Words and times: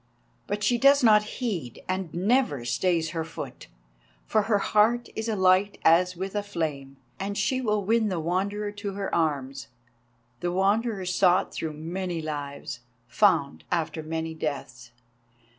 But 0.47 0.63
she 0.63 0.79
does 0.79 1.03
not 1.03 1.25
heed, 1.37 1.83
and 1.87 2.11
never 2.11 2.65
stays 2.65 3.11
her 3.11 3.23
foot. 3.23 3.67
For 4.25 4.41
her 4.49 4.57
heart 4.57 5.09
is 5.15 5.29
alight 5.29 5.77
as 5.85 6.15
with 6.15 6.33
a 6.33 6.41
flame, 6.41 6.97
and 7.19 7.37
she 7.37 7.61
will 7.61 7.85
win 7.85 8.09
the 8.09 8.19
Wanderer 8.19 8.71
to 8.71 8.93
her 8.93 9.13
arms—the 9.13 10.51
Wanderer 10.51 11.05
sought 11.05 11.53
through 11.53 11.73
many 11.73 12.19
lives, 12.19 12.79
found 13.07 13.63
after 13.71 14.01
many 14.01 14.33
deaths. 14.33 14.89